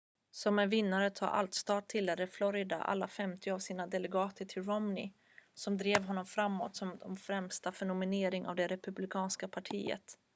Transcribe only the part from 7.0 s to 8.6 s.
främsta för nominering av